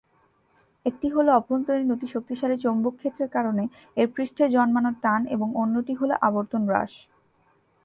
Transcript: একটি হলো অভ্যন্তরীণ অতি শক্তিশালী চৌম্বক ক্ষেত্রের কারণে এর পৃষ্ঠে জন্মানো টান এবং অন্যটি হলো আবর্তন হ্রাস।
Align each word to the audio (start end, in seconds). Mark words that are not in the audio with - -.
একটি 0.85 1.07
হলো 1.09 1.29
অভ্যন্তরীণ 1.33 1.87
অতি 1.91 2.07
শক্তিশালী 2.07 2.55
চৌম্বক 2.59 2.93
ক্ষেত্রের 2.97 3.29
কারণে 3.35 3.63
এর 3.97 4.07
পৃষ্ঠে 4.15 4.43
জন্মানো 4.55 4.91
টান 5.03 5.21
এবং 5.35 5.47
অন্যটি 5.55 5.93
হলো 5.95 6.13
আবর্তন 6.27 6.61
হ্রাস। 6.67 6.93